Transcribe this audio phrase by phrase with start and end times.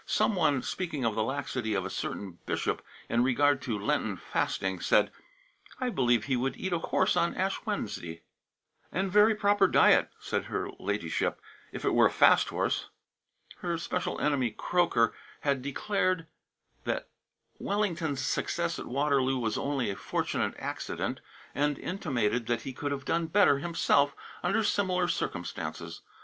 [0.07, 4.79] Some one, speaking of the laxity of a certain bishop in regard to Lenten fasting,
[4.79, 5.11] said:
[5.79, 8.23] "I believe he would eat a horse on Ash Wednesday."
[8.91, 11.39] "And very proper diet," said her ladyship,
[11.71, 12.89] "if it were a fast horse."
[13.57, 16.25] Her special enemy, Croker, had declared
[16.83, 17.07] that
[17.59, 21.19] Wellington's success at Waterloo was only a fortunate accident,
[21.53, 26.01] and intimated that he could have done better himself, under similar circumstances.